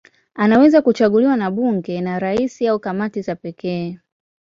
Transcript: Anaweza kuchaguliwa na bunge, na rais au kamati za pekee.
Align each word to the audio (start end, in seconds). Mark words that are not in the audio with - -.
Anaweza 0.33 0.81
kuchaguliwa 0.81 1.37
na 1.37 1.51
bunge, 1.51 2.01
na 2.01 2.19
rais 2.19 2.61
au 2.61 2.79
kamati 2.79 3.21
za 3.21 3.35
pekee. 3.35 3.97